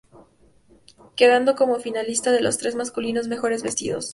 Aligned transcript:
Quedando 1.15 1.55
como 1.55 1.77
finalista 1.79 2.31
de 2.31 2.41
los 2.41 2.57
Tres 2.57 2.73
Masculinos 2.73 3.27
Mejores 3.27 3.61
Vestidos. 3.61 4.09